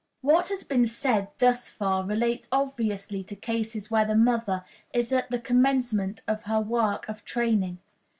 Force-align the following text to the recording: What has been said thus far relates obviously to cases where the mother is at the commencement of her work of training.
What 0.21 0.49
has 0.49 0.63
been 0.63 0.87
said 0.87 1.27
thus 1.37 1.69
far 1.69 2.03
relates 2.03 2.47
obviously 2.51 3.23
to 3.25 3.35
cases 3.35 3.91
where 3.91 4.03
the 4.03 4.15
mother 4.15 4.63
is 4.93 5.13
at 5.13 5.29
the 5.29 5.37
commencement 5.39 6.23
of 6.27 6.45
her 6.45 6.59
work 6.59 7.07
of 7.07 7.23
training. 7.23 7.77